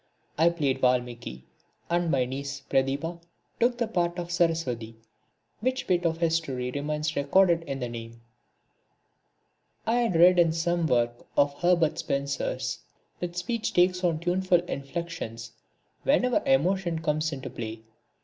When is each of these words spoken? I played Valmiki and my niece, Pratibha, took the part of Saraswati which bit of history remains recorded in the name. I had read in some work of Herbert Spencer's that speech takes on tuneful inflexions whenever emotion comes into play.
I 0.35 0.49
played 0.49 0.79
Valmiki 0.81 1.45
and 1.87 2.09
my 2.09 2.25
niece, 2.25 2.61
Pratibha, 2.67 3.19
took 3.59 3.77
the 3.77 3.85
part 3.87 4.17
of 4.17 4.31
Saraswati 4.31 4.95
which 5.59 5.85
bit 5.85 6.07
of 6.07 6.17
history 6.17 6.71
remains 6.71 7.15
recorded 7.15 7.61
in 7.67 7.79
the 7.81 7.87
name. 7.87 8.19
I 9.85 9.97
had 9.97 10.15
read 10.15 10.39
in 10.39 10.53
some 10.53 10.87
work 10.87 11.27
of 11.37 11.53
Herbert 11.59 11.99
Spencer's 11.99 12.79
that 13.19 13.37
speech 13.37 13.75
takes 13.75 14.03
on 14.03 14.19
tuneful 14.19 14.61
inflexions 14.63 15.51
whenever 16.01 16.41
emotion 16.47 16.97
comes 17.03 17.31
into 17.31 17.51
play. 17.51 17.83